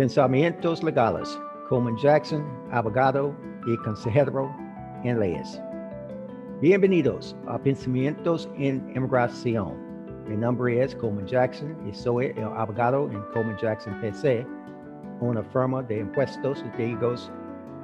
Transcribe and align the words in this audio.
Pensamientos 0.00 0.82
Legales. 0.82 1.38
Coleman 1.68 1.94
Jackson, 1.98 2.42
abogado 2.72 3.36
y 3.66 3.76
consejero 3.84 4.50
en 5.04 5.20
leyes. 5.20 5.60
Bienvenidos 6.62 7.36
a 7.46 7.58
Pensamientos 7.58 8.48
en 8.56 8.76
Inmigración. 8.96 9.74
Mi 10.26 10.38
nombre 10.38 10.82
es 10.82 10.94
Coleman 10.94 11.26
Jackson 11.26 11.76
y 11.86 11.92
soy 11.92 12.32
el 12.34 12.44
abogado 12.44 13.10
en 13.10 13.20
Coleman 13.34 13.58
Jackson 13.58 13.92
PC, 14.00 14.46
una 15.20 15.42
firma 15.42 15.82
de 15.82 15.98
impuestos 15.98 16.64
litigios 16.64 17.30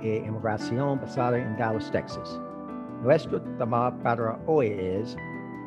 e 0.01 0.25
inmigración 0.27 0.99
basada 0.99 1.37
en 1.37 1.55
Dallas, 1.59 1.91
Texas. 1.91 2.41
Nuestro 3.03 3.43
tema 3.59 3.95
para 4.03 4.39
hoy 4.47 4.69
es 4.69 5.15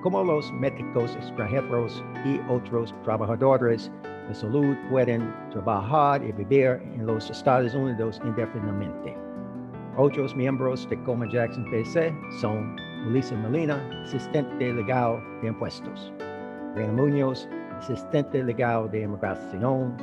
cómo 0.02 0.24
los 0.24 0.52
médicos 0.54 1.16
extranjeros 1.16 2.04
y 2.26 2.42
otros 2.52 2.96
trabajadores 3.04 3.92
de 4.30 4.36
salud 4.36 4.78
pueden 4.90 5.34
trabajar 5.50 6.24
y 6.24 6.32
vivir 6.32 6.80
en 6.94 7.08
los 7.08 7.30
Estados 7.30 7.74
Unidos 7.74 8.22
indefinidamente. 8.24 9.18
Otros 9.98 10.36
miembros 10.36 10.88
de 10.88 11.02
Coma 11.04 11.28
Jackson 11.30 11.66
PC 11.72 12.14
son 12.40 12.76
Melissa 13.06 13.36
Molina, 13.36 13.76
asistente 14.04 14.72
legal 14.72 15.20
de 15.42 15.48
impuestos, 15.48 16.14
Reina 16.76 16.94
Muñoz, 16.94 17.50
asistente 17.80 18.44
legal 18.44 18.90
de 18.92 19.02
inmigración, 19.02 19.98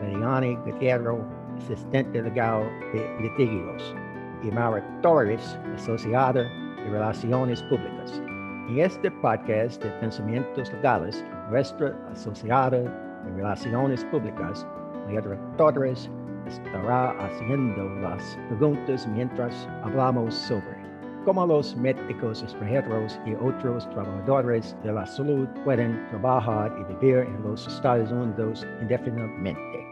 Leniani 0.00 0.56
Gutierrez, 0.64 1.20
asistente 1.58 2.22
legal 2.22 2.62
de 2.94 3.20
litigios, 3.20 3.94
y 4.42 4.50
Mara 4.50 4.82
Torres, 5.02 5.58
asociada 5.74 6.42
de 6.42 6.90
relaciones 6.90 7.62
públicas. 7.64 8.22
En 8.68 8.78
este 8.78 9.10
podcast 9.10 9.82
de 9.82 9.90
pensamientos 10.00 10.72
legales, 10.72 11.24
nuestra 11.50 11.94
asociada 12.12 13.07
de 13.24 13.30
Relaciones 13.36 14.04
Públicas, 14.06 14.66
Maestra 15.06 15.38
Torres, 15.56 16.10
estará 16.46 17.10
haciendo 17.24 17.84
las 18.00 18.38
preguntas 18.48 19.06
mientras 19.08 19.68
hablamos 19.82 20.34
sobre 20.34 20.78
cómo 21.24 21.46
los 21.46 21.76
médicos 21.76 22.42
extranjeros 22.42 23.18
y 23.26 23.34
otros 23.34 23.88
trabajadores 23.90 24.76
de 24.82 24.92
la 24.92 25.06
salud 25.06 25.46
pueden 25.64 26.08
trabajar 26.08 26.74
y 26.80 26.94
vivir 26.94 27.18
en 27.18 27.42
los 27.42 27.66
Estados 27.66 28.10
Unidos 28.10 28.66
indefinidamente. 28.80 29.86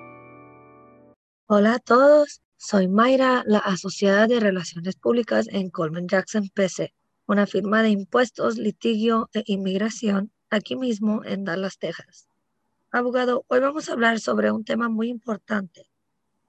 Hola 1.49 1.75
a 1.75 1.79
todos, 1.79 2.41
soy 2.57 2.89
Mayra, 2.89 3.43
la 3.47 3.59
asociada 3.59 4.27
de 4.27 4.41
Relaciones 4.41 4.97
Públicas 4.97 5.47
en 5.51 5.69
Coleman 5.71 6.09
Jackson 6.09 6.49
PC, 6.55 6.95
una 7.27 7.47
firma 7.47 7.83
de 7.83 7.91
impuestos, 7.91 8.57
litigio 8.57 9.29
e 9.35 9.43
inmigración 9.47 10.33
aquí 10.51 10.75
mismo 10.75 11.23
en 11.25 11.45
Dallas, 11.45 11.79
Texas. 11.79 12.29
Abogado, 12.97 13.45
hoy 13.49 13.61
vamos 13.61 13.91
a 13.91 13.93
hablar 13.93 14.21
sobre 14.21 14.51
un 14.51 14.65
tema 14.65 14.89
muy 14.89 15.11
importante 15.11 15.91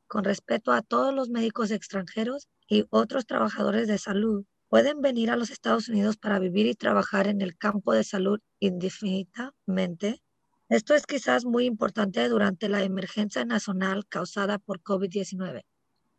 con 0.07 0.23
respecto 0.23 0.71
a 0.71 0.81
todos 0.81 1.13
los 1.13 1.27
médicos 1.27 1.71
extranjeros 1.71 2.47
y 2.69 2.85
otros 2.89 3.25
trabajadores 3.25 3.89
de 3.89 3.97
salud. 3.97 4.45
Pueden 4.69 5.01
venir 5.01 5.29
a 5.29 5.35
los 5.35 5.49
Estados 5.49 5.89
Unidos 5.89 6.15
para 6.15 6.39
vivir 6.39 6.65
y 6.65 6.73
trabajar 6.73 7.27
en 7.27 7.41
el 7.41 7.57
campo 7.57 7.91
de 7.91 8.05
salud 8.05 8.39
indefinidamente. 8.61 10.23
Esto 10.69 10.95
es 10.95 11.05
quizás 11.05 11.43
muy 11.43 11.65
importante 11.65 12.25
durante 12.29 12.69
la 12.69 12.81
emergencia 12.81 13.43
nacional 13.43 14.07
causada 14.07 14.57
por 14.57 14.81
COVID-19. 14.81 15.65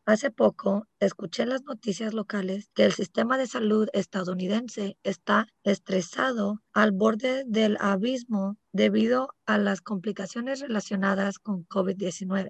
Hace 0.08 0.30
poco 0.30 0.86
escuché 1.00 1.42
en 1.42 1.50
las 1.50 1.64
noticias 1.64 2.14
locales 2.14 2.70
que 2.72 2.86
el 2.86 2.92
sistema 2.92 3.36
de 3.36 3.46
salud 3.46 3.90
estadounidense 3.92 4.96
está 5.02 5.48
estresado 5.64 6.62
al 6.72 6.92
borde 6.92 7.44
del 7.46 7.76
abismo 7.78 8.56
debido 8.72 9.28
a 9.44 9.58
las 9.58 9.82
complicaciones 9.82 10.60
relacionadas 10.60 11.38
con 11.38 11.66
COVID-19. 11.66 12.48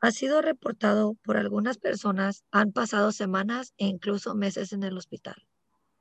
Ha 0.00 0.10
sido 0.12 0.40
reportado 0.40 1.16
por 1.24 1.36
algunas 1.36 1.78
personas 1.78 2.44
han 2.52 2.70
pasado 2.70 3.10
semanas 3.10 3.74
e 3.76 3.86
incluso 3.86 4.36
meses 4.36 4.72
en 4.72 4.84
el 4.84 4.96
hospital. 4.96 5.48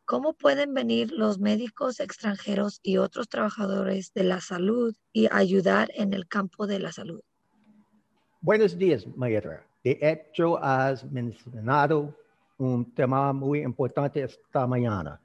¿Cómo 0.05 0.33
pueden 0.33 0.75
venir 0.75 1.11
los 1.11 1.39
médicos 1.39 1.99
extranjeros 1.99 2.81
y 2.83 2.97
otros 2.97 3.29
trabajadores 3.29 4.13
de 4.13 4.25
la 4.25 4.41
salud 4.41 4.95
y 5.11 5.27
ayudar 5.31 5.89
en 5.95 6.13
el 6.13 6.27
campo 6.27 6.67
de 6.67 6.77
la 6.77 6.91
salud? 6.91 7.21
Buenos 8.41 8.77
días, 8.77 9.07
maestra. 9.15 9.65
De 9.87 9.97
hecho, 10.01 10.61
has 10.61 11.09
mencionado 11.09 12.13
un 12.57 12.93
tema 12.93 13.31
muy 13.31 13.61
importante 13.61 14.21
esta 14.21 14.67
mañana. 14.67 15.17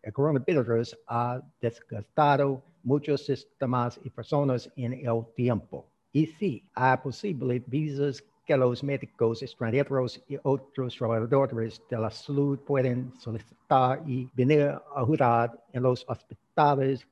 El 0.00 0.12
coronavirus 0.12 0.96
ha 1.08 1.42
desgastado 1.60 2.62
muchos 2.84 3.26
sistemas 3.26 3.98
y 4.04 4.10
personas 4.10 4.70
en 4.76 4.92
el 4.92 5.24
tiempo. 5.34 5.84
Y 6.12 6.26
sí, 6.26 6.62
hay 6.74 6.96
posibles 6.98 7.60
visas 7.66 8.22
que 8.46 8.56
los 8.56 8.84
médicos 8.84 9.42
extranjeros 9.42 10.22
y 10.28 10.38
otros 10.44 10.94
trabajadores 10.96 11.82
de 11.90 11.98
la 11.98 12.08
salud 12.08 12.56
pueden 12.60 13.12
solicitar 13.18 14.00
y 14.06 14.30
venir 14.32 14.68
a 14.68 14.80
ayudar 14.94 15.60
en 15.72 15.82
los 15.82 16.08
hospitales 16.08 17.04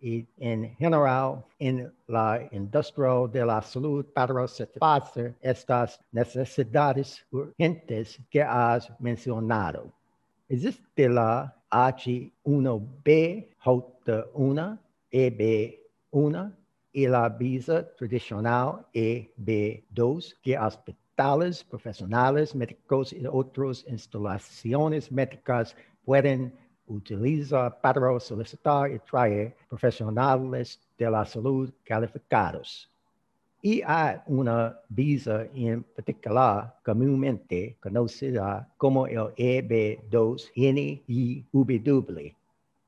y 0.00 0.26
en 0.38 0.74
general 0.76 1.44
en 1.58 1.92
la 2.06 2.48
industria 2.52 3.26
de 3.32 3.44
la 3.44 3.62
salud 3.62 4.04
para 4.14 4.46
satisfacer 4.46 5.34
estas 5.40 6.00
necesidades 6.12 7.24
urgentes 7.30 8.20
que 8.30 8.42
has 8.42 8.90
mencionado. 9.00 9.92
Existe 10.48 11.08
la 11.08 11.54
H1B, 11.70 13.48
J1, 13.64 14.78
EB1 15.12 16.52
y 16.92 17.06
la 17.08 17.28
visa 17.28 17.88
tradicional 17.96 18.86
EB2 18.94 20.34
que 20.42 20.58
hospitales, 20.58 21.64
profesionales, 21.64 22.54
médicos 22.54 23.12
y 23.12 23.24
otras 23.26 23.84
instalaciones 23.88 25.10
médicas 25.10 25.76
pueden 26.04 26.52
utiliza 26.86 27.70
para 27.80 28.20
solicitar 28.20 28.90
y 28.90 28.98
traer 28.98 29.56
profesionales 29.68 30.78
de 30.98 31.10
la 31.10 31.24
salud 31.24 31.72
calificados. 31.84 32.90
Y 33.62 33.80
hay 33.86 34.16
una 34.26 34.78
visa 34.90 35.46
en 35.54 35.82
particular 35.82 36.76
comúnmente 36.84 37.78
conocida 37.80 38.68
como 38.76 39.06
el 39.06 39.32
EB2NIW, 39.36 42.36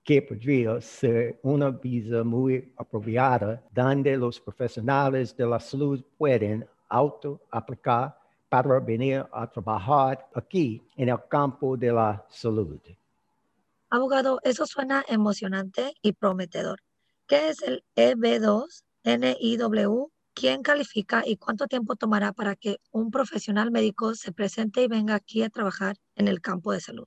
que 0.04 0.22
podría 0.22 0.80
ser 0.80 1.40
una 1.42 1.70
visa 1.70 2.22
muy 2.22 2.72
apropiada 2.76 3.62
donde 3.72 4.16
los 4.18 4.38
profesionales 4.38 5.34
de 5.34 5.46
la 5.46 5.58
salud 5.58 6.04
pueden 6.18 6.66
auto-aplicar 6.90 8.14
para 8.48 8.78
venir 8.78 9.26
a 9.32 9.50
trabajar 9.50 10.28
aquí 10.34 10.80
en 10.94 11.08
el 11.08 11.18
campo 11.28 11.76
de 11.76 11.90
la 11.90 12.24
salud. 12.28 12.78
Abogado, 13.88 14.40
eso 14.42 14.66
suena 14.66 15.04
emocionante 15.06 15.94
y 16.02 16.12
prometedor. 16.12 16.80
¿Qué 17.28 17.50
es 17.50 17.62
el 17.62 17.84
EB2 17.94 18.82
NIW? 19.04 20.10
¿Quién 20.34 20.62
califica 20.62 21.22
y 21.24 21.36
cuánto 21.36 21.68
tiempo 21.68 21.94
tomará 21.94 22.32
para 22.32 22.56
que 22.56 22.78
un 22.90 23.12
profesional 23.12 23.70
médico 23.70 24.16
se 24.16 24.32
presente 24.32 24.82
y 24.82 24.88
venga 24.88 25.14
aquí 25.14 25.42
a 25.42 25.50
trabajar 25.50 25.96
en 26.16 26.26
el 26.26 26.40
campo 26.40 26.72
de 26.72 26.80
salud? 26.80 27.06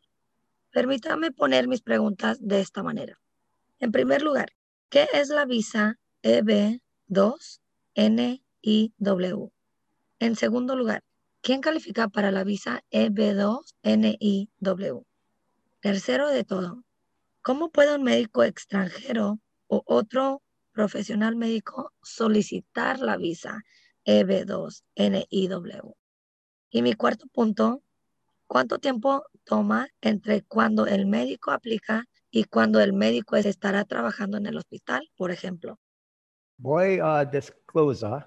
Permítame 0.72 1.32
poner 1.32 1.68
mis 1.68 1.82
preguntas 1.82 2.38
de 2.40 2.62
esta 2.62 2.82
manera. 2.82 3.20
En 3.80 3.92
primer 3.92 4.22
lugar, 4.22 4.50
¿qué 4.90 5.10
es 5.14 5.28
la 5.28 5.46
visa 5.46 6.00
EB2 6.24 7.60
NIW? 7.96 9.52
En 10.20 10.36
segundo 10.38 10.76
lugar, 10.78 11.04
¿quién 11.42 11.60
califica 11.60 12.08
para 12.08 12.32
la 12.32 12.46
visa 12.46 12.84
EB2 12.92 13.66
NIW? 13.84 15.09
Tercero 15.82 16.28
de 16.28 16.44
todo, 16.44 16.84
¿cómo 17.42 17.72
puede 17.72 17.96
un 17.96 18.04
médico 18.04 18.44
extranjero 18.44 19.40
o 19.68 19.82
otro 19.86 20.42
profesional 20.74 21.38
médico 21.38 21.94
solicitar 22.04 23.00
la 23.00 23.16
visa 23.16 23.62
EB2-NIW? 24.06 25.96
Y 26.70 26.82
mi 26.82 26.96
cuarto 26.96 27.28
punto, 27.28 27.82
¿cuánto 28.46 28.80
tiempo 28.80 29.24
toma 29.46 29.88
entre 30.02 30.42
cuando 30.42 30.86
el 30.86 31.06
médico 31.06 31.52
aplica 31.52 32.04
y 32.30 32.44
cuando 32.44 32.82
el 32.82 32.92
médico 32.92 33.38
estará 33.38 33.86
trabajando 33.86 34.36
en 34.38 34.48
el 34.48 34.58
hospital, 34.58 35.10
por 35.16 35.32
ejemplo? 35.32 35.80
Voy 36.58 37.00
a 37.02 37.24
disclosure 37.24 38.26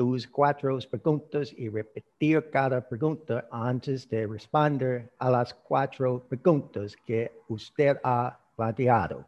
tus 0.00 0.26
cuatro 0.26 0.78
preguntas 0.90 1.52
y 1.58 1.68
repetir 1.68 2.48
cada 2.50 2.80
pregunta 2.80 3.46
antes 3.50 4.08
de 4.08 4.26
responder 4.26 5.12
a 5.18 5.28
las 5.28 5.52
cuatro 5.52 6.24
preguntas 6.26 6.96
que 7.04 7.30
usted 7.48 7.98
ha 8.02 8.40
planteado. 8.56 9.26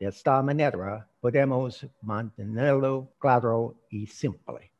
De 0.00 0.06
esta 0.06 0.42
manera 0.42 1.06
podemos 1.20 1.86
mantenerlo 2.00 3.06
claro 3.18 3.74
y 3.90 4.06
simple. 4.06 4.70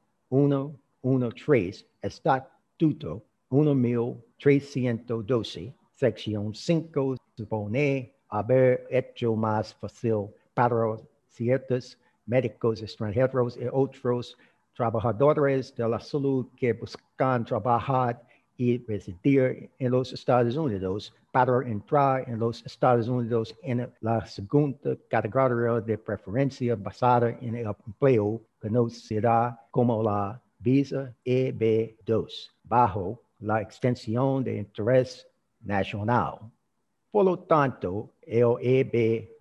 113, 1.00 1.86
Estatuto 2.02 3.22
1312, 3.50 5.74
sección 5.94 6.54
5, 6.54 7.16
supone 7.36 8.14
haber 8.28 8.86
hecho 8.90 9.34
más 9.34 9.74
fácil 9.74 10.26
para 10.54 10.96
ciertos 11.38 11.96
médicos 12.26 12.82
extranjeros 12.82 13.56
y 13.56 13.66
otros 13.72 14.36
trabajadores 14.74 15.74
de 15.74 15.88
la 15.88 16.00
salud 16.00 16.46
que 16.56 16.72
buscan 16.72 17.44
trabajar 17.44 18.20
y 18.56 18.84
residir 18.86 19.70
en 19.78 19.90
los 19.92 20.12
Estados 20.12 20.56
Unidos 20.56 21.14
para 21.30 21.66
entrar 21.74 22.28
en 22.28 22.38
los 22.40 22.64
Estados 22.66 23.06
Unidos 23.08 23.56
en 23.62 23.88
la 24.00 24.26
segunda 24.26 24.96
categoría 25.08 25.80
de 25.80 25.96
preferencia 25.96 26.74
basada 26.74 27.30
en 27.40 27.54
el 27.54 27.66
empleo 27.86 28.40
conocida 28.60 29.36
como 29.70 30.02
la 30.02 30.40
visa 30.58 31.14
EB2 31.24 32.50
bajo 32.64 33.22
la 33.38 33.62
extensión 33.62 34.42
de 34.42 34.58
interés 34.58 35.26
nacional. 35.60 36.34
Por 37.12 37.24
lo 37.24 37.38
tanto, 37.38 38.10
el 38.22 38.56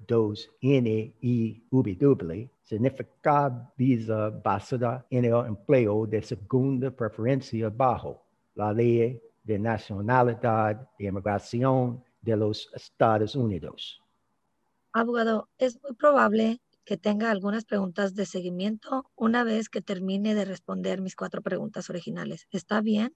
EB2NIW 0.08 2.50
significa 2.64 3.74
visa 3.78 4.30
basada 4.30 5.06
en 5.10 5.26
el 5.26 5.46
empleo 5.46 6.06
de 6.06 6.22
segunda 6.22 6.92
preferencia 6.92 7.70
bajo 7.70 8.24
la 8.56 8.74
ley 8.74 9.22
de 9.44 9.60
nacionalidad 9.60 10.90
y 10.98 11.08
inmigración 11.08 12.04
de 12.22 12.36
los 12.36 12.70
Estados 12.74 13.36
Unidos. 13.36 14.02
Abogado, 14.92 15.50
es 15.58 15.82
muy 15.82 15.94
probable 15.94 16.60
que 16.84 16.98
tenga 16.98 17.32
algunas 17.32 17.66
preguntas 17.66 18.16
de 18.16 18.26
seguimiento 18.26 19.10
una 19.16 19.44
vez 19.44 19.70
que 19.70 19.82
termine 19.82 20.36
de 20.36 20.46
responder 20.46 21.02
mis 21.02 21.16
cuatro 21.16 21.42
preguntas 21.42 21.90
originales. 21.90 22.48
¿Está 22.52 22.82
bien? 22.82 23.16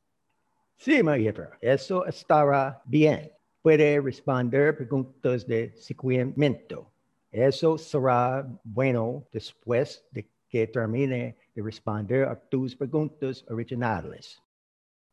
Sí, 0.78 1.04
maestra, 1.04 1.58
eso 1.62 2.06
estará 2.06 2.82
bien. 2.86 3.32
Puede 3.62 4.02
responder 4.02 4.76
preguntas 4.76 5.46
de 5.46 5.72
seguimiento. 5.76 6.92
Eso 7.32 7.78
será 7.78 8.44
bueno 8.64 9.28
después 9.32 10.04
de 10.12 10.28
que 10.50 10.66
termine 10.68 11.38
de 11.54 11.62
responder 11.62 12.28
a 12.28 12.36
tus 12.36 12.76
preguntas 12.76 13.46
originales. 13.50 14.42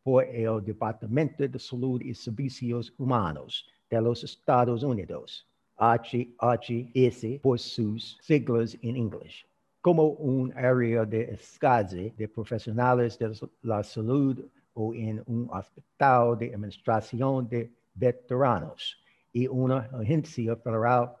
por 0.02 0.24
el 0.24 0.62
Departamento 0.64 1.48
de 1.48 1.58
Salud 1.58 2.00
y 2.02 2.14
Servicios 2.14 2.92
Humanos 2.98 3.66
de 3.88 4.00
los 4.00 4.22
Estados 4.22 4.82
Unidos, 4.82 5.46
HHS 5.78 7.40
por 7.42 7.58
sus 7.58 8.18
siglas 8.20 8.76
en 8.82 8.96
inglés, 8.96 9.46
como 9.80 10.04
un 10.04 10.52
área 10.56 11.04
de 11.04 11.32
escasez 11.32 12.16
de 12.16 12.28
profesionales 12.28 13.18
de 13.18 13.32
la 13.62 13.82
salud 13.82 14.44
o 14.74 14.94
en 14.94 15.22
un 15.26 15.48
hospital 15.50 16.38
de 16.38 16.54
administración 16.54 17.48
de 17.48 17.72
veteranos 17.94 18.98
y 19.32 19.46
una 19.46 19.88
agencia 20.00 20.56
federal 20.56 21.12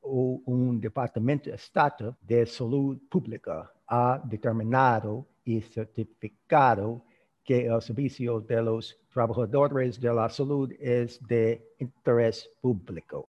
o 0.00 0.40
un 0.46 0.80
departamento 0.80 1.50
de 1.50 2.14
de 2.20 2.46
salud 2.46 2.98
pública 3.08 3.72
ha 3.86 4.20
determinado 4.24 5.26
y 5.44 5.60
certificado 5.60 7.04
que 7.44 7.66
el 7.66 7.80
servicio 7.82 8.40
de 8.40 8.62
los 8.62 8.96
trabajadores 9.12 10.00
de 10.00 10.12
la 10.12 10.28
salud 10.28 10.72
es 10.78 11.20
de 11.26 11.74
interés 11.78 12.48
público. 12.60 13.28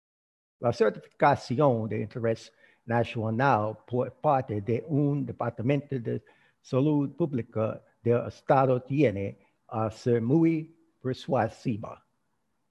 La 0.60 0.72
certificación 0.72 1.88
de 1.88 2.02
interés 2.02 2.52
nacional 2.84 3.78
por 3.86 4.12
parte 4.12 4.60
de 4.60 4.84
un 4.88 5.24
departamento 5.24 5.98
de 5.98 6.22
salud 6.60 7.10
pública 7.16 7.80
del 8.02 8.26
Estado 8.26 8.80
tiene 8.82 9.38
a 9.68 9.90
ser 9.90 10.20
muy 10.20 10.74
persuasiva. 11.00 12.04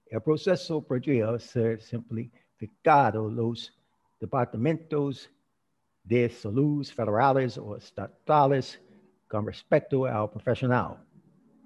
El 0.06 0.20
proceso 0.20 0.82
podría 0.82 1.38
ser 1.38 1.80
simplificado. 1.80 3.28
Los 3.28 3.72
departamentos 4.20 5.30
de 6.04 6.28
salud 6.28 6.86
federales 6.86 7.58
o 7.58 7.76
estatales 7.76 8.80
con 9.28 9.46
respecto 9.46 10.04
al 10.04 10.30
profesional 10.30 10.98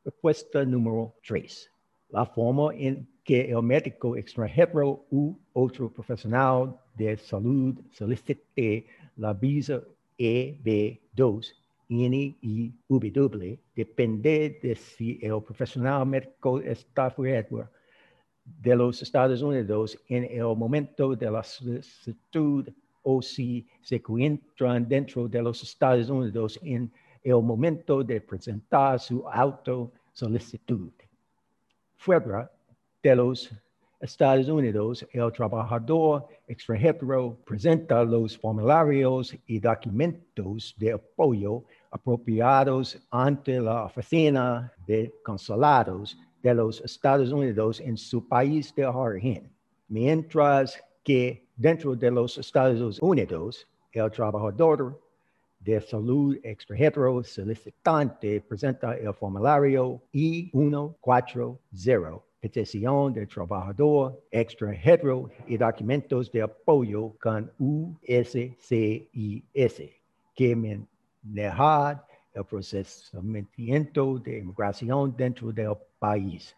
Respuesta 0.03 0.63
número 0.65 1.13
3. 1.27 1.71
La 2.09 2.25
forma 2.25 2.73
en 2.75 3.07
que 3.23 3.49
el 3.49 3.61
médico 3.61 4.15
extranjero 4.15 5.05
u 5.11 5.35
otro 5.53 5.89
profesional 5.89 6.79
de 6.95 7.17
salud 7.17 7.75
solicite 7.91 8.85
la 9.17 9.33
visa 9.33 9.81
EB2 10.17 11.53
NIW 11.89 13.59
depende 13.75 14.59
de 14.61 14.75
si 14.75 15.19
el 15.21 15.41
profesional 15.41 16.05
médico 16.05 16.59
está 16.61 17.09
fuera 17.09 17.69
de 18.45 18.75
los 18.75 19.01
Estados 19.01 19.41
Unidos 19.41 19.97
en 20.07 20.23
el 20.25 20.55
momento 20.55 21.15
de 21.15 21.31
la 21.31 21.43
solicitud 21.43 22.69
o 23.05 23.21
si 23.21 23.65
se 23.81 23.95
encuentran 23.95 24.87
dentro 24.87 25.27
de 25.27 25.41
los 25.41 25.61
Estados 25.63 26.09
Unidos 26.09 26.59
en 26.63 26.91
el 27.23 27.41
momento 27.41 28.03
de 28.03 28.19
presentar 28.19 28.99
su 28.99 29.23
auto 29.27 29.91
solicitud. 30.11 30.91
Fuera 31.95 32.51
de 33.01 33.15
los 33.15 33.51
Estados 33.99 34.49
Unidos, 34.49 35.07
el 35.13 35.31
trabajador 35.31 36.27
extranjero 36.47 37.37
presenta 37.45 38.03
los 38.03 38.37
formularios 38.37 39.35
y 39.47 39.59
documentos 39.59 40.75
de 40.77 40.93
apoyo 40.93 41.63
apropiados 41.91 42.99
ante 43.09 43.59
la 43.59 43.85
oficina 43.85 44.73
de 44.85 45.13
consulados 45.23 46.17
de 46.41 46.53
los 46.53 46.81
Estados 46.81 47.31
Unidos 47.31 47.79
en 47.79 47.97
su 47.97 48.27
país 48.27 48.73
de 48.75 48.85
origen, 48.85 49.51
mientras 49.87 50.83
que 51.03 51.44
dentro 51.55 51.95
de 51.95 52.11
los 52.11 52.37
Estados 52.37 52.99
Unidos, 53.01 53.67
el 53.91 54.11
trabajador 54.11 55.01
de 55.59 55.81
salud 55.81 56.37
extranjero 56.43 57.23
solicitante 57.23 58.41
presenta 58.41 58.95
el 58.97 59.13
formulario 59.13 60.01
I-140, 60.11 62.21
petición 62.39 63.13
del 63.13 63.27
trabajador 63.27 64.21
extranjero 64.29 65.29
y 65.47 65.57
documentos 65.57 66.31
de 66.31 66.43
apoyo 66.43 67.15
con 67.19 67.51
USCIS, 67.57 68.69
que 70.35 70.55
maneja 70.55 72.05
el 72.33 72.45
procesamiento 72.45 74.19
de 74.19 74.39
inmigración 74.39 75.15
dentro 75.15 75.51
del 75.51 75.73
país. 75.97 76.55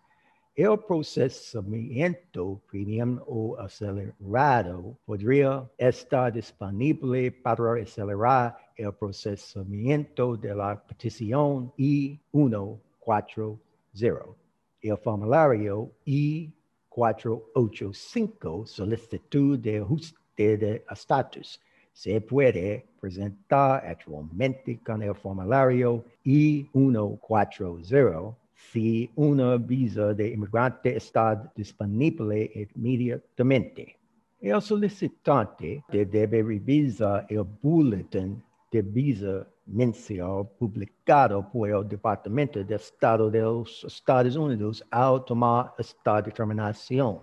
El 0.57 0.77
procesamiento 0.79 2.59
premium 2.65 3.21
o 3.27 3.55
acelerado 3.59 4.97
podría 5.05 5.69
estar 5.77 6.33
disponible 6.33 7.31
para 7.31 7.79
acelerar 7.79 8.57
el 8.75 8.91
procesamiento 8.91 10.35
de 10.35 10.55
la 10.55 10.83
petición 10.83 11.71
I-140. 11.77 14.35
El 14.81 14.97
formulario 14.97 15.91
I-485, 16.05 18.65
solicitud 18.65 19.59
de 19.59 19.77
ajuste 19.77 20.57
de 20.57 20.83
estatus, 20.89 21.61
se 21.93 22.19
puede 22.19 22.83
presentar 22.99 23.85
actualmente 23.85 24.79
con 24.83 25.03
el 25.03 25.13
formulario 25.13 26.03
I-140 26.23 28.35
si 28.57 29.09
una 29.15 29.55
visa 29.57 30.13
de 30.13 30.33
inmigrante 30.33 30.97
está 30.97 31.35
disponible 31.55 32.51
inmediatamente. 32.75 33.97
El 34.41 34.61
solicitante 34.61 35.83
debe 35.89 36.43
revisar 36.43 37.25
el 37.29 37.43
boletín 37.43 38.43
de 38.71 38.81
visa 38.81 39.47
mensual 39.67 40.47
publicado 40.57 41.47
por 41.51 41.69
el 41.69 41.87
Departamento 41.87 42.63
de 42.63 42.75
Estado 42.75 43.29
de 43.29 43.41
los 43.41 43.83
Estados 43.83 44.35
Unidos 44.35 44.83
al 44.89 45.23
tomar 45.25 45.73
esta 45.77 46.21
determinación. 46.21 47.19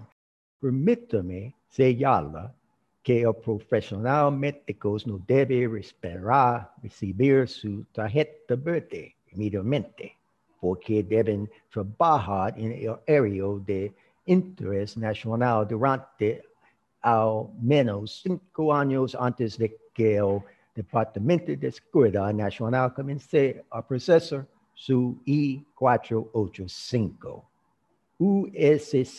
Permítame 0.61 1.55
señalar 1.67 2.55
que 3.03 3.23
el 3.23 3.35
profesional 3.35 4.33
médico 4.33 4.97
no 5.05 5.19
debe 5.26 5.79
esperar 5.81 6.73
recibir 6.83 7.49
su 7.49 7.85
tarjeta 7.93 8.55
verde 8.55 9.17
inmediatamente 9.33 10.17
porque 10.64 11.02
deben 11.02 11.50
trabajar 11.71 12.54
en 12.56 12.73
el 12.73 12.97
área 13.06 13.44
de 13.66 13.92
interés 14.25 14.97
nacional 14.97 15.68
durante 15.68 16.42
al 17.02 17.50
menos 17.61 18.23
cinco 18.23 18.73
años 18.73 19.14
antes 19.14 19.59
de 19.59 19.76
que 19.92 20.16
el 20.16 20.40
Departamento 20.75 21.54
de 21.54 21.71
Seguridad 21.71 22.33
Nacional 22.33 22.94
comience 22.94 23.62
a 23.71 23.87
procesar 23.87 24.47
su 24.73 25.21
I-485. 25.26 27.42
USCIS 28.18 29.11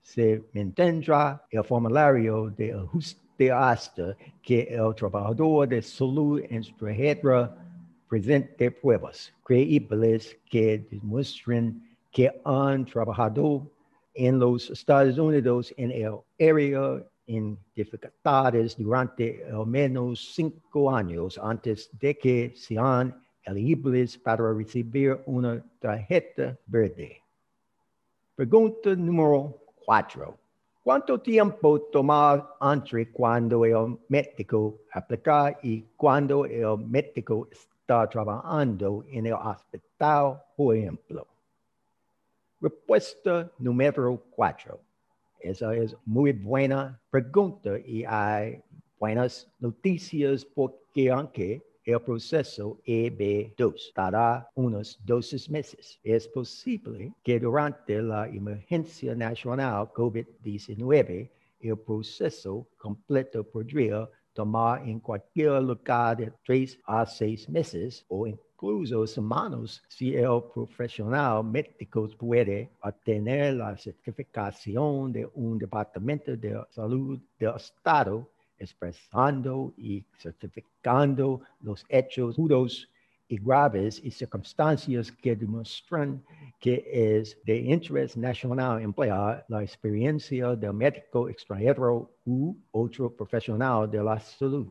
se 0.00 0.42
mantendrá 0.54 1.44
el 1.50 1.64
formulario 1.64 2.48
de 2.56 2.72
ajuste 2.72 3.52
hasta 3.52 4.16
que 4.40 4.68
el 4.70 4.94
trabajador 4.94 5.68
de 5.68 5.82
salud 5.82 6.40
extranjera 6.48 7.67
presente 8.08 8.70
pruebas 8.70 9.32
creíbles 9.44 10.38
que 10.50 10.78
demuestren 10.90 11.82
que 12.10 12.30
han 12.44 12.84
trabajado 12.86 13.70
en 14.14 14.38
los 14.38 14.70
Estados 14.70 15.18
Unidos 15.18 15.72
en 15.76 15.92
el 15.92 16.16
área 16.40 17.04
en 17.26 17.58
dificultades 17.74 18.76
durante 18.76 19.44
al 19.44 19.66
menos 19.66 20.34
cinco 20.34 20.90
años 20.90 21.38
antes 21.42 21.90
de 22.00 22.16
que 22.16 22.52
sean 22.56 23.14
elegibles 23.44 24.16
para 24.18 24.52
recibir 24.52 25.20
una 25.26 25.62
tarjeta 25.78 26.58
verde. 26.66 27.22
Pregunta 28.34 28.94
número 28.96 29.58
cuatro. 29.84 30.38
¿Cuánto 30.82 31.20
tiempo 31.20 31.80
toma 31.92 32.54
entre 32.62 33.12
cuando 33.12 33.64
el 33.66 33.98
médico 34.08 34.78
aplica 34.92 35.58
y 35.62 35.82
cuando 35.96 36.46
el 36.46 36.78
médico 36.78 37.46
está 37.50 37.77
trabajando 37.88 39.04
en 39.08 39.26
el 39.26 39.32
hospital, 39.32 40.42
por 40.56 40.76
ejemplo? 40.76 41.26
Respuesta 42.60 43.50
número 43.58 44.22
cuatro. 44.30 44.80
Esa 45.40 45.74
es 45.74 45.96
muy 46.04 46.32
buena 46.32 47.00
pregunta 47.10 47.78
y 47.78 48.04
hay 48.04 48.60
buenas 48.98 49.48
noticias 49.60 50.44
porque 50.44 51.10
aunque 51.10 51.62
el 51.84 52.00
proceso 52.02 52.78
EB2 52.84 53.94
dará 53.94 54.46
unos 54.54 54.98
12 55.06 55.50
meses. 55.50 55.98
Es 56.02 56.28
posible 56.28 57.14
que 57.22 57.40
durante 57.40 58.02
la 58.02 58.28
emergencia 58.28 59.14
nacional 59.14 59.88
COVID-19 59.94 61.30
el 61.60 61.78
proceso 61.78 62.68
completo 62.76 63.42
podría 63.42 64.08
tomar 64.38 64.88
en 64.88 65.00
cualquier 65.00 65.60
lugar 65.60 66.16
de 66.16 66.32
tres 66.46 66.78
a 66.86 67.04
seis 67.04 67.48
meses 67.48 68.04
o 68.08 68.24
incluso 68.24 69.04
semanas 69.04 69.82
si 69.88 70.14
el 70.14 70.40
profesional 70.54 71.42
médico 71.42 72.08
puede 72.16 72.70
obtener 72.80 73.54
la 73.54 73.76
certificación 73.76 75.12
de 75.12 75.28
un 75.34 75.58
departamento 75.58 76.36
de 76.36 76.50
salud 76.70 77.18
del 77.36 77.56
Estado 77.56 78.30
expresando 78.56 79.72
y 79.76 80.04
certificando 80.16 81.40
los 81.60 81.84
hechos 81.88 82.36
duros 82.36 82.88
y 83.28 83.36
graves 83.38 84.00
y 84.02 84.10
circunstancias 84.10 85.12
que 85.12 85.36
demuestran 85.36 86.22
que 86.58 86.84
es 86.90 87.38
de 87.44 87.58
interés 87.58 88.16
nacional 88.16 88.80
emplear 88.80 89.44
la 89.48 89.62
experiencia 89.62 90.56
del 90.56 90.72
médico 90.72 91.28
extranjero 91.28 92.10
u 92.24 92.56
otro 92.72 93.10
profesional 93.10 93.90
de 93.90 94.02
la 94.02 94.18
salud. 94.18 94.68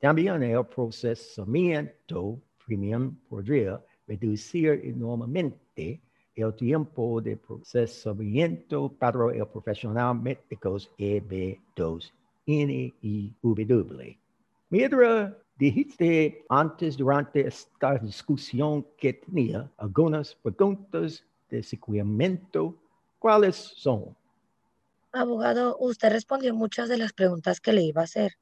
También 0.00 0.42
el 0.42 0.64
procesamiento 0.66 2.40
premium 2.64 3.16
podría 3.28 3.84
reducir 4.06 4.80
enormemente 4.84 6.00
el 6.34 6.54
tiempo 6.54 7.20
de 7.20 7.36
procesamiento 7.36 8.88
para 8.98 9.34
el 9.34 9.46
profesional 9.46 10.14
médico 10.20 10.76
EB2 10.98 12.12
N-I-W. 12.46 14.18
Mira 14.70 15.36
Dijiste 15.58 16.44
antes 16.48 16.96
durante 16.96 17.48
esta 17.48 17.98
discusión 17.98 18.86
que 18.96 19.14
tenía 19.14 19.68
algunas 19.76 20.36
preguntas 20.36 21.24
de 21.50 21.64
seguimiento. 21.64 22.76
¿Cuáles 23.18 23.56
son? 23.56 24.16
Abogado, 25.10 25.76
usted 25.80 26.12
respondió 26.12 26.54
muchas 26.54 26.88
de 26.88 26.98
las 26.98 27.12
preguntas 27.12 27.60
que 27.60 27.72
le 27.72 27.82
iba 27.82 28.02
a 28.02 28.04
hacer, 28.04 28.34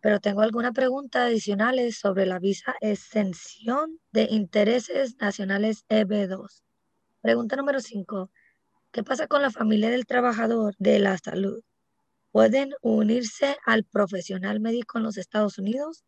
pero 0.00 0.18
tengo 0.18 0.40
alguna 0.40 0.72
pregunta 0.72 1.26
adicionales 1.26 1.96
sobre 1.96 2.26
la 2.26 2.40
visa 2.40 2.74
exención 2.80 4.00
de 4.10 4.26
intereses 4.28 5.16
nacionales 5.20 5.84
EB2. 5.88 6.62
Pregunta 7.20 7.54
número 7.54 7.78
5. 7.78 8.32
¿Qué 8.90 9.04
pasa 9.04 9.28
con 9.28 9.42
la 9.42 9.52
familia 9.52 9.90
del 9.90 10.06
trabajador 10.06 10.74
de 10.78 10.98
la 10.98 11.18
salud? 11.18 11.62
¿Pueden 12.32 12.72
unirse 12.82 13.56
al 13.64 13.84
profesional 13.84 14.58
médico 14.58 14.98
en 14.98 15.04
los 15.04 15.18
Estados 15.18 15.58
Unidos? 15.58 16.04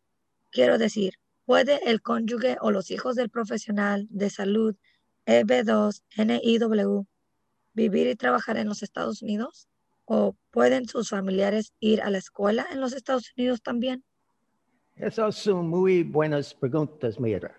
Quiero 0.50 0.78
decir, 0.78 1.14
¿puede 1.44 1.88
el 1.88 2.02
cónyuge 2.02 2.56
o 2.60 2.70
los 2.72 2.90
hijos 2.90 3.14
del 3.14 3.30
profesional 3.30 4.08
de 4.10 4.30
salud 4.30 4.76
EB2 5.26 6.02
NIW 6.16 7.06
vivir 7.72 8.08
y 8.08 8.16
trabajar 8.16 8.56
en 8.56 8.68
los 8.68 8.82
Estados 8.82 9.22
Unidos? 9.22 9.68
¿O 10.06 10.34
pueden 10.50 10.88
sus 10.88 11.10
familiares 11.10 11.72
ir 11.78 12.02
a 12.02 12.10
la 12.10 12.18
escuela 12.18 12.66
en 12.72 12.80
los 12.80 12.92
Estados 12.92 13.32
Unidos 13.36 13.62
también? 13.62 14.04
Esas 14.96 15.36
son 15.36 15.68
muy 15.68 16.02
buenas 16.02 16.52
preguntas, 16.52 17.20
Mira. 17.20 17.56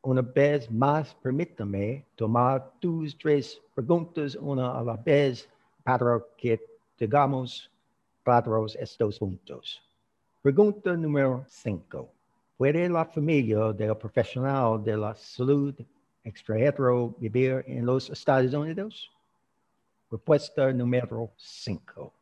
Una 0.00 0.22
vez 0.22 0.70
más, 0.70 1.14
permítame 1.14 2.06
tomar 2.16 2.72
tus 2.80 3.18
tres 3.18 3.60
preguntas 3.74 4.34
una 4.36 4.78
a 4.78 4.82
la 4.82 4.96
vez 4.96 5.46
para 5.84 6.24
que 6.38 6.58
tengamos 6.96 7.70
claros 8.24 8.76
estos 8.76 9.18
puntos. 9.18 9.82
Pregunta 10.48 10.96
número 10.96 11.44
5. 11.46 12.08
¿Puede 12.56 12.88
la 12.88 13.04
familia 13.04 13.70
del 13.74 13.94
profesional 13.98 14.82
de 14.82 14.96
la 14.96 15.14
salud 15.14 15.74
extranjero 16.24 17.14
vivir 17.18 17.62
en 17.66 17.84
los 17.84 18.08
Estados 18.08 18.54
Unidos? 18.54 19.10
Respuesta 20.10 20.72
número 20.72 21.30
5. 21.36 22.14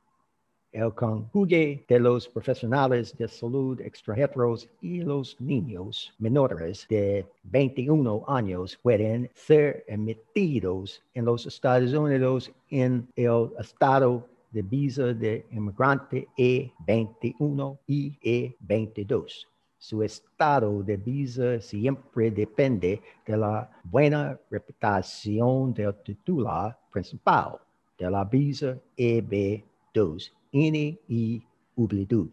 El 0.72 0.92
cónyuge 0.92 1.84
de 1.86 2.00
los 2.00 2.28
profesionales 2.28 3.16
de 3.16 3.28
salud 3.28 3.80
extranjeros 3.80 4.68
y 4.80 5.02
los 5.02 5.40
niños 5.40 6.12
menores 6.18 6.84
de 6.88 7.24
21 7.44 8.24
años 8.26 8.76
pueden 8.82 9.30
ser 9.36 9.84
emitidos 9.86 11.00
en 11.14 11.26
los 11.26 11.46
Estados 11.46 11.92
Unidos 11.92 12.50
en 12.70 13.06
el 13.14 13.52
estado 13.60 14.26
de 14.56 14.62
visa 14.62 15.12
de 15.12 15.44
inmigrante 15.50 16.26
E21 16.38 17.78
y 17.86 18.16
E22. 18.24 19.46
Su 19.76 20.02
estado 20.02 20.82
de 20.82 20.96
visa 20.96 21.60
siempre 21.60 22.30
depende 22.30 23.02
de 23.26 23.36
la 23.36 23.70
buena 23.84 24.40
reputación 24.50 25.74
del 25.74 25.94
titular 26.02 26.74
principal 26.90 27.58
de 27.98 28.10
la 28.10 28.24
visa 28.24 28.78
EB2 28.96 30.32
NIW. 30.52 32.30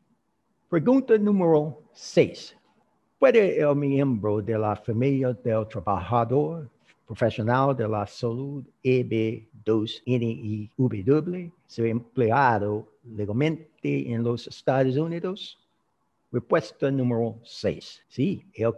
Pregunta 0.69 1.17
número 1.17 1.81
6. 1.93 2.57
¿Puede 3.19 3.59
el 3.59 3.75
miembro 3.75 4.41
de 4.41 4.57
la 4.57 4.75
familia 4.75 5.33
del 5.33 5.67
trabajador 5.67 6.67
profesional 7.05 7.75
de 7.75 7.87
la 7.87 8.07
salud 8.07 8.63
EB2NIW 8.83 11.51
ser 11.67 11.85
empleado 11.87 12.87
legalmente 13.03 14.11
en 14.11 14.23
los 14.23 14.47
Estados 14.47 14.97
Unidos? 14.97 15.59
Respuesta 16.31 16.89
número 16.89 17.37
6. 17.43 18.05
Sí, 18.07 18.43
el 18.55 18.73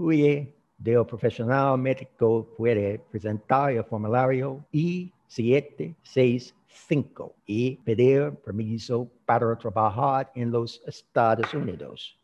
cónyuge 0.00 0.56
del 0.78 1.04
profesional 1.04 1.76
médico 1.78 2.48
puede 2.56 2.98
presentar 3.10 3.72
el 3.72 3.84
formulario 3.84 4.64
I-765 4.72 7.34
y 7.44 7.76
pedir 7.76 8.32
permiso 8.42 9.06
para 9.26 9.54
trabajar 9.58 10.32
en 10.34 10.50
los 10.50 10.82
Estados 10.86 11.52
Unidos. 11.52 12.18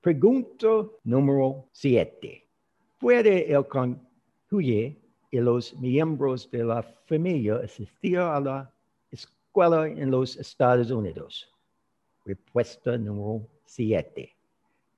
Pregunta 0.00 0.88
número 1.04 1.68
7. 1.70 2.44
¿Puede 2.98 3.52
el 3.52 3.64
cónyuge 3.68 4.98
y 5.30 5.38
los 5.38 5.78
miembros 5.78 6.50
de 6.50 6.64
la 6.64 6.82
familia 7.06 7.60
asistir 7.62 8.18
a 8.18 8.40
la 8.40 8.68
escuela 9.12 9.86
en 9.86 10.10
los 10.10 10.36
Estados 10.36 10.90
Unidos? 10.90 11.48
Respuesta 12.24 12.98
número 12.98 13.46
7. 13.66 14.41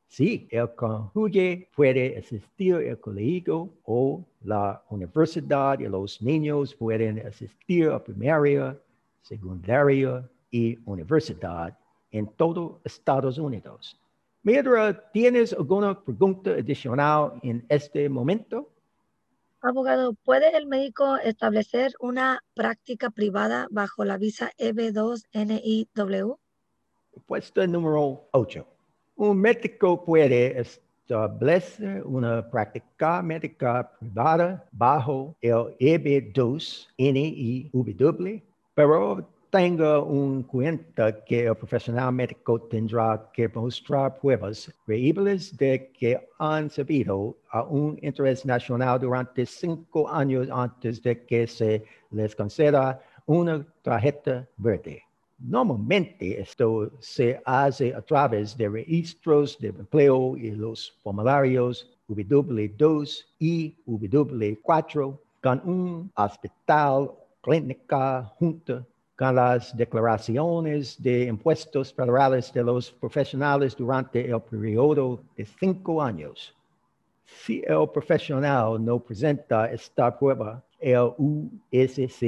Sí, 0.09 0.47
el 0.51 0.75
cónyuge 0.75 1.69
puede 1.75 2.19
asistir 2.19 2.75
al 2.77 3.01
colegio 3.01 3.71
o 3.85 4.25
la 4.43 4.83
universidad 4.91 5.81
y 5.81 5.89
los 5.89 6.23
niños 6.23 6.75
pueden 6.75 7.27
asistir 7.27 7.89
a 7.89 8.03
primaria, 8.03 8.79
secundaria 9.23 10.29
y 10.51 10.79
universidad 10.85 11.77
en 12.13 12.29
todo 12.37 12.81
Estados 12.85 13.39
Unidos. 13.39 14.01
Medra, 14.45 15.11
¿tienes 15.11 15.53
alguna 15.53 15.99
pregunta 15.99 16.51
adicional 16.51 17.41
en 17.43 17.65
este 17.69 18.09
momento? 18.09 18.71
Abogado, 19.63 20.13
¿puede 20.13 20.55
el 20.55 20.67
médico 20.67 21.17
establecer 21.17 21.95
una 21.99 22.45
práctica 22.55 23.09
privada 23.09 23.67
bajo 23.71 24.05
la 24.05 24.19
visa 24.19 24.53
EB2NIW? 24.59 26.39
Respuesta 27.15 27.67
número 27.67 28.29
8. 28.33 28.74
Un 29.17 29.41
médico 29.41 30.05
puede 30.05 30.59
establecer 30.59 32.03
una 32.05 32.51
práctica 32.51 33.23
médica 33.23 33.89
privada 34.01 34.67
bajo 34.73 35.37
el 35.41 35.77
EB2NIW, 35.79 38.43
pero 38.75 39.25
tenga 39.51 39.99
en 39.99 40.43
cuenta 40.43 41.25
que 41.25 41.47
el 41.47 41.55
profesional 41.55 42.13
médico 42.13 42.61
tendrá 42.63 43.31
que 43.33 43.49
mostrar 43.49 44.19
pruebas 44.19 44.69
creíbles 44.85 45.57
de 45.57 45.93
que 45.93 46.21
han 46.41 46.69
servido 46.69 47.37
a 47.51 47.63
un 47.63 47.97
interés 48.03 48.45
nacional 48.45 48.99
durante 48.99 49.47
cinco 49.47 50.09
años 50.09 50.49
antes 50.51 51.01
de 51.01 51.25
que 51.25 51.47
se 51.47 51.85
les 52.11 52.35
conceda 52.35 53.01
una 53.27 53.65
tarjeta 53.83 54.45
verde. 54.57 55.05
Normalmente 55.39 56.41
esto 56.41 56.93
se 57.01 57.41
hace 57.45 57.93
a 57.93 58.01
través 58.03 58.57
de 58.57 58.69
registros 58.69 59.59
de 59.59 59.69
empleo 59.69 60.37
y 60.37 60.53
los 60.53 60.93
formularios 61.03 61.91
W2 62.09 63.25
y 63.41 63.75
W4 63.87 65.19
con 65.43 65.61
un 65.65 66.13
hospital 66.15 67.11
clínica 67.41 68.33
junto 68.39 68.87
con 69.17 69.35
las 69.35 69.77
declaraciones 69.77 71.01
de 71.03 71.25
impuestos 71.27 71.93
federales 71.93 72.53
de 72.53 72.63
los 72.63 72.91
profesionales 72.93 73.77
durante 73.77 74.29
el 74.29 74.41
periodo 74.41 75.21
de 75.37 75.45
cinco 75.47 76.01
años. 76.01 76.55
Si 77.25 77.63
el 77.67 77.89
profesional 77.91 78.85
no 78.85 78.99
presenta 78.99 79.71
esta 79.71 80.17
prueba, 80.17 80.63
el 80.81 81.13
USCIS 81.19 82.21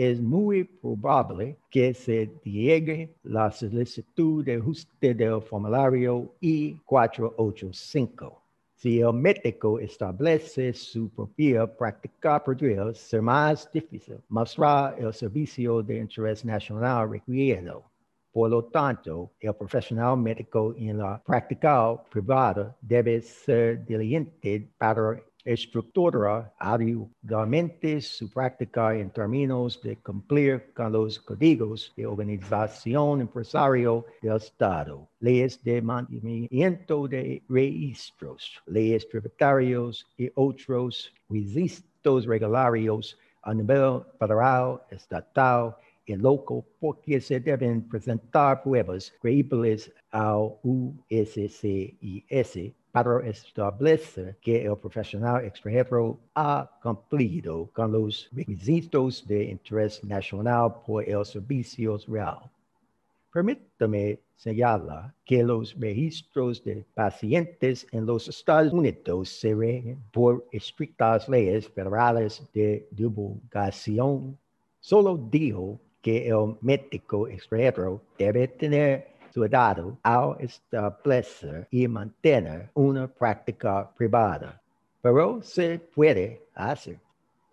es 0.00 0.18
muy 0.18 0.64
probable 0.64 1.58
que 1.70 1.92
se 1.92 2.30
llegue 2.42 3.14
la 3.22 3.50
solicitud 3.50 4.42
de 4.42 4.54
ajuste 4.54 5.12
del 5.12 5.42
formulario 5.42 6.34
I-485. 6.40 8.32
Si 8.76 9.00
el 9.00 9.12
médico 9.12 9.78
establece 9.78 10.72
su 10.72 11.10
propia 11.10 11.66
práctica, 11.66 12.42
podría 12.42 12.94
ser 12.94 13.20
más 13.20 13.70
difícil 13.70 14.16
mostrar 14.30 14.98
el 14.98 15.12
servicio 15.12 15.82
de 15.82 15.98
interés 15.98 16.46
nacional 16.46 17.10
requerido. 17.10 17.84
Por 18.32 18.48
lo 18.48 18.64
tanto, 18.64 19.32
el 19.38 19.54
profesional 19.54 20.16
médico 20.16 20.74
en 20.78 20.96
la 20.96 21.22
práctica 21.22 22.02
privada 22.10 22.74
debe 22.80 23.20
ser 23.20 23.84
diligente 23.84 24.66
para 24.78 25.20
estructura 25.44 26.52
adecuadamente 26.58 28.00
su 28.00 28.30
práctica 28.30 28.94
en 28.94 29.10
términos 29.10 29.80
de 29.82 29.96
cumplir 29.96 30.72
con 30.74 30.92
los 30.92 31.18
códigos 31.18 31.92
de 31.96 32.06
organización 32.06 33.20
empresario 33.20 34.04
del 34.22 34.36
Estado, 34.36 35.08
leyes 35.20 35.62
de 35.62 35.82
mantenimiento 35.82 37.08
de 37.08 37.42
registros, 37.48 38.62
leyes 38.66 39.08
tributarios 39.08 40.06
y 40.16 40.30
otros 40.34 41.12
requisitos 41.28 42.26
regularios 42.26 43.18
a 43.42 43.54
nivel 43.54 44.02
federal, 44.18 44.80
estatal 44.90 45.76
y 46.06 46.16
local 46.16 46.64
porque 46.78 47.20
se 47.20 47.40
deben 47.40 47.88
presentar 47.88 48.62
pruebas 48.62 49.12
creíbles 49.20 49.92
al 50.10 50.54
USCIS 50.62 52.74
para 52.92 53.26
establecer 53.26 54.36
que 54.40 54.64
el 54.64 54.76
profesional 54.76 55.44
extranjero 55.44 56.18
ha 56.34 56.68
cumplido 56.82 57.70
con 57.72 57.92
los 57.92 58.28
requisitos 58.32 59.26
de 59.26 59.44
interés 59.44 60.02
nacional 60.04 60.74
por 60.86 61.08
el 61.08 61.24
servicio 61.24 61.98
real. 62.08 62.50
Permítame 63.32 64.18
señalar 64.34 65.14
que 65.24 65.42
los 65.44 65.78
registros 65.78 66.64
de 66.64 66.84
pacientes 66.94 67.86
en 67.92 68.06
los 68.06 68.26
Estados 68.26 68.72
Unidos 68.72 69.28
se 69.28 69.54
rigen 69.54 70.02
por 70.10 70.44
estrictas 70.50 71.28
leyes 71.28 71.68
federales 71.68 72.42
de 72.52 72.88
divulgación. 72.90 74.36
Solo 74.80 75.16
dijo 75.16 75.78
que 76.02 76.26
el 76.26 76.56
médico 76.60 77.28
extranjero 77.28 78.02
debe 78.18 78.48
tener 78.48 79.10
ciudadano 79.32 79.98
al 80.02 80.36
establecer 80.40 81.68
y 81.70 81.86
mantener 81.88 82.70
una 82.74 83.08
práctica 83.08 83.90
privada, 83.96 84.60
pero 85.02 85.42
se 85.42 85.78
puede 85.78 86.46
hacer. 86.54 86.98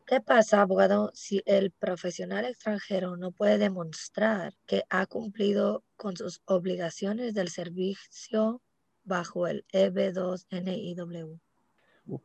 ¿Qué 0.06 0.22
pasa, 0.22 0.62
abogado, 0.62 1.12
si 1.14 1.44
el 1.46 1.72
profesional 1.72 2.46
extranjero 2.46 3.18
no 3.18 3.32
puede 3.32 3.58
demostrar 3.58 4.54
que 4.66 4.84
ha 4.90 5.06
cumplido 5.06 5.84
con 5.98 6.16
sus 6.16 6.42
obligaciones 6.46 7.34
del 7.34 7.50
servicio 7.50 8.62
bajo 9.04 9.48
el 9.48 9.66
EB2NIW? 9.74 11.40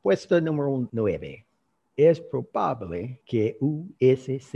Puesto 0.00 0.40
número 0.40 0.88
9 0.92 1.46
es 1.96 2.20
probable 2.20 3.20
que 3.26 3.58
USCIS 3.60 4.54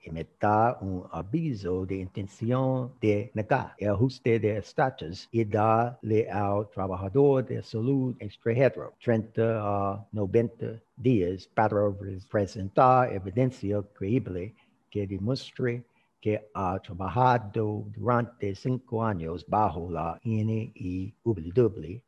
emita 0.00 0.78
un 0.80 1.04
aviso 1.12 1.84
de 1.84 1.96
intención 1.96 2.92
de 3.00 3.30
negar 3.34 3.74
el 3.78 3.90
ajuste 3.90 4.40
de 4.40 4.56
estatus 4.56 5.28
y 5.30 5.44
darle 5.44 6.30
al 6.30 6.68
trabajador 6.70 7.44
de 7.44 7.62
salud 7.62 8.16
extranjero 8.18 8.94
30 9.02 9.42
a 9.42 10.06
90 10.12 10.80
días 10.96 11.46
para 11.54 11.92
presentar 12.30 13.12
evidencia 13.12 13.82
creíble 13.92 14.54
que 14.90 15.06
demuestre 15.06 15.84
que 16.22 16.48
ha 16.54 16.78
trabajado 16.78 17.84
durante 17.94 18.54
cinco 18.54 19.04
años 19.04 19.44
bajo 19.46 19.90
la 19.90 20.18
NIW 20.24 21.12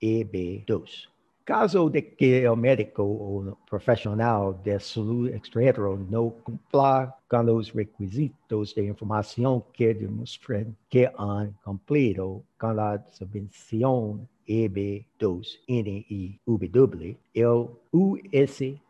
EB2 0.01 1.16
caso 1.47 1.89
de 1.89 2.15
que 2.17 2.45
el 2.45 2.57
médico 2.57 3.05
o 3.05 3.57
profesional 3.71 4.61
de 4.65 4.81
salud 4.81 5.29
extranjero 5.29 5.97
no 6.11 6.35
cumpla 6.43 7.17
con 7.29 7.47
los 7.47 7.73
requisitos 7.73 8.75
de 8.75 8.87
información 8.87 9.63
que 9.73 9.95
demuestren 9.95 10.77
que 10.91 11.09
han 11.17 11.53
cumplido 11.63 12.43
con 12.59 12.75
la 12.75 13.01
subvención 13.13 14.29
EB2NIW, 14.49 17.17
el 17.35 17.69
USCIS 17.93 18.81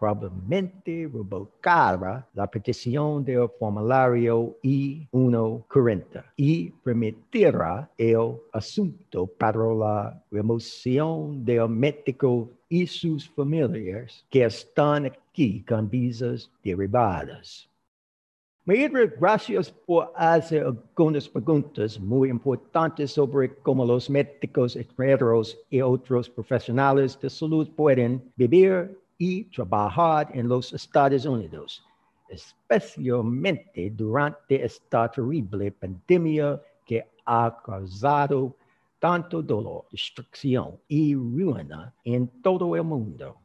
probablemente 0.00 1.08
revocará 1.12 2.26
la 2.32 2.46
petición 2.46 3.22
del 3.22 3.48
formulario 3.58 4.56
I-140 4.62 6.24
y 6.36 6.70
permitirá 6.70 7.90
el 7.98 8.36
asunto 8.52 9.26
para 9.26 9.58
la 9.74 10.24
remoción 10.30 11.44
del 11.44 11.68
médico 11.68 12.48
y 12.70 12.86
sus 12.86 13.28
familiares 13.28 14.24
que 14.30 14.44
están 14.44 15.06
aquí 15.06 15.62
con 15.68 15.90
visas 15.90 16.50
derivadas. 16.64 17.68
Maedra, 18.64 19.06
gracias 19.18 19.70
por 19.70 20.12
hacer 20.14 20.64
algunas 20.64 21.28
preguntas 21.28 21.98
muy 21.98 22.28
importantes 22.28 23.10
sobre 23.10 23.54
cómo 23.62 23.84
los 23.84 24.08
médicos 24.08 24.76
extranjeros 24.76 25.58
y 25.70 25.80
otros 25.80 26.30
profesionales 26.30 27.18
de 27.20 27.28
salud 27.28 27.68
pueden 27.74 28.22
vivir 28.36 28.99
y 29.20 29.44
trabajar 29.44 30.30
en 30.32 30.48
los 30.48 30.72
Estados 30.72 31.26
Unidos, 31.26 31.84
especialmente 32.30 33.90
durante 33.90 34.64
esta 34.64 35.10
terrible 35.10 35.70
pandemia 35.72 36.58
que 36.86 37.06
ha 37.26 37.54
causado 37.62 38.56
tanto 38.98 39.42
dolor, 39.42 39.84
destrucción 39.92 40.80
y 40.88 41.14
ruina 41.14 41.92
en 42.02 42.28
todo 42.40 42.74
el 42.74 42.82
mundo. 42.82 43.36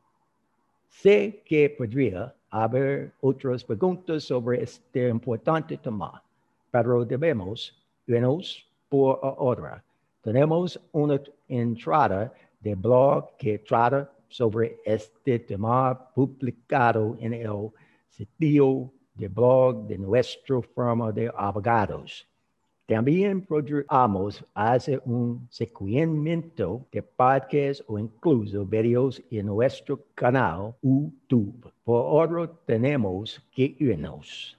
Sé 0.87 1.43
que 1.45 1.69
podría 1.77 2.33
haber 2.51 3.13
otras 3.19 3.61
preguntas 3.61 4.23
sobre 4.23 4.63
este 4.63 5.09
importante 5.09 5.75
tema, 5.75 6.23
pero 6.71 7.03
debemos 7.03 7.77
irnos 8.07 8.65
por 8.87 9.19
ahora. 9.21 9.83
Tenemos 10.23 10.79
una 10.93 11.19
entrada 11.49 12.33
de 12.61 12.75
blog 12.75 13.35
que 13.37 13.59
trata 13.59 14.14
sobre 14.35 14.77
este 14.83 15.39
tema 15.39 15.97
publicado 16.13 17.15
en 17.21 17.33
el 17.33 17.69
sitio 18.09 18.91
de 19.13 19.29
blog 19.29 19.87
de 19.87 19.97
nuestra 19.97 20.61
firma 20.61 21.09
de 21.13 21.31
abogados. 21.37 22.27
También 22.85 23.41
podríamos 23.41 24.43
hacer 24.53 25.01
un 25.05 25.47
seguimiento 25.49 26.85
de 26.91 27.01
podcast 27.01 27.81
o 27.87 27.97
incluso 27.97 28.65
videos 28.65 29.23
en 29.31 29.45
nuestro 29.45 30.05
canal 30.15 30.75
YouTube. 30.81 31.71
Por 31.85 32.01
ahora 32.05 32.51
tenemos 32.65 33.41
que 33.55 33.73
irnos. 33.79 34.57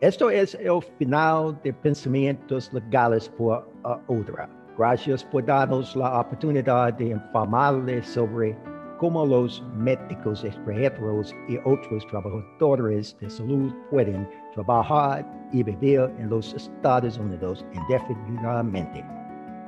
Esto 0.00 0.30
es 0.30 0.54
el 0.54 0.80
final 0.96 1.60
de 1.62 1.74
pensamientos 1.74 2.72
legales 2.72 3.28
por 3.28 3.68
ahora. 3.82 4.59
Gracias 4.80 5.22
por 5.22 5.44
darnos 5.44 5.94
la 5.94 6.20
oportunidad 6.22 6.94
de 6.94 7.08
informarles 7.08 8.06
sobre 8.06 8.56
cómo 8.98 9.26
los 9.26 9.62
médicos 9.76 10.42
extranjeros 10.42 11.34
y 11.50 11.58
otros 11.66 12.06
trabajadores 12.06 13.14
de 13.20 13.28
salud 13.28 13.74
pueden 13.90 14.26
trabajar 14.54 15.22
y 15.52 15.62
vivir 15.62 16.10
en 16.18 16.30
los 16.30 16.54
Estados 16.54 17.18
Unidos 17.18 17.62
indefinidamente. 17.74 19.04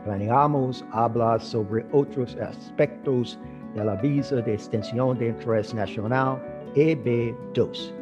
Planeamos 0.05 0.83
hablar 0.93 1.43
sobre 1.43 1.85
otros 1.93 2.35
aspectos 2.37 3.39
de 3.75 3.85
la 3.85 3.97
visa 3.97 4.37
de 4.37 4.55
extensión 4.55 5.19
de 5.19 5.29
interés 5.29 5.75
nacional 5.75 6.41
EB2 6.75 8.02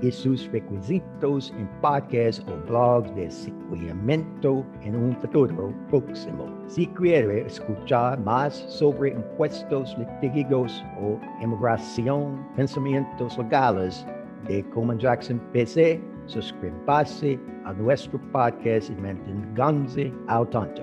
y 0.00 0.10
sus 0.10 0.50
requisitos 0.52 1.52
en 1.58 1.68
podcasts 1.80 2.44
o 2.48 2.56
blogs 2.66 3.14
de 3.14 3.30
seguimiento 3.30 4.64
en 4.82 4.96
un 4.96 5.16
futuro 5.16 5.72
próximo. 5.88 6.46
Si 6.66 6.86
quiere 6.88 7.46
escuchar 7.46 8.18
más 8.20 8.54
sobre 8.68 9.10
impuestos 9.10 9.96
litigiosos 9.98 10.84
o 11.00 11.18
inmigración, 11.42 12.46
pensamientos 12.56 13.36
legales 13.38 14.06
de 14.46 14.62
Coleman 14.70 14.98
Jackson 14.98 15.40
PC, 15.52 16.00
suscríbase 16.26 17.38
a 17.64 17.72
nuestro 17.72 18.20
podcast 18.32 18.90
y 18.90 18.94
manténganse 18.96 20.12
al 20.28 20.48
tanto. 20.50 20.82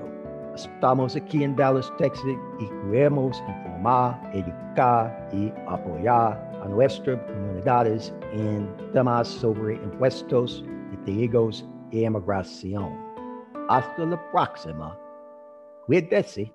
Estamos 0.55 1.15
aquí 1.15 1.43
en 1.43 1.55
Dallas, 1.55 1.91
Texas 1.97 2.23
y 2.59 2.67
queremos 2.89 3.43
informar, 3.47 4.19
educar 4.33 5.29
y 5.33 5.51
apoyar 5.67 6.41
a 6.63 6.67
nuestras 6.69 7.19
comunidades 7.23 8.13
en 8.35 8.67
temas 8.91 9.27
sobre 9.27 9.75
impuestos, 9.75 10.63
litigos 10.91 11.65
y 11.91 12.03
emigración. 12.03 12.93
Hasta 13.69 14.05
la 14.05 14.31
próxima. 14.31 14.97
Cuídese. 15.85 16.53